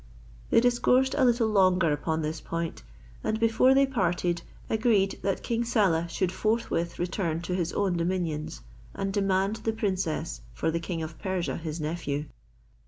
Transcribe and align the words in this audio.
They 0.49 0.59
discoursed 0.59 1.13
a 1.15 1.23
little 1.23 1.47
longer 1.49 1.91
upon 1.91 2.23
this 2.23 2.41
point 2.41 2.81
and, 3.23 3.39
before 3.39 3.75
they 3.75 3.85
parted, 3.85 4.41
agreed 4.67 5.19
that 5.21 5.43
King 5.43 5.63
Saleh 5.63 6.09
should 6.09 6.31
forthwith 6.31 6.97
return 6.97 7.39
to 7.41 7.53
his 7.55 7.71
own 7.73 7.97
dominions, 7.97 8.61
and 8.95 9.13
demand 9.13 9.57
the 9.57 9.73
princess 9.73 10.41
for 10.55 10.71
the 10.71 10.79
king 10.79 11.03
of 11.03 11.19
Persia 11.19 11.57
his 11.57 11.79
nephew. 11.79 12.25